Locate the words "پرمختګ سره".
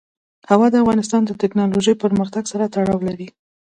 2.03-2.71